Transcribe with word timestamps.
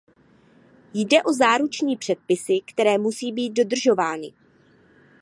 Jde 0.93 1.23
o 1.23 1.33
záruční 1.33 1.97
předpisy, 1.97 2.59
které 2.67 2.97
musí 2.97 3.31
být 3.31 3.49
dodržovány. 3.53 4.33